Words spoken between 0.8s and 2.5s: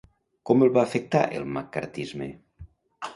afectar el maccarthisme?